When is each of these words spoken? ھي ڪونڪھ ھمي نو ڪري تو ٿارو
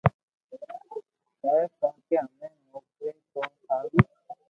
ھي 1.43 1.55
ڪونڪھ 1.79 2.11
ھمي 2.19 2.49
نو 2.67 2.77
ڪري 2.97 3.11
تو 3.31 3.41
ٿارو 3.63 3.99